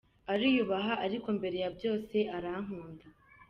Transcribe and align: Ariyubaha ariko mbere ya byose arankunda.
Ariyubaha 0.33 0.93
ariko 1.05 1.27
mbere 1.37 1.57
ya 1.63 1.69
byose 1.77 2.17
arankunda. 2.37 3.05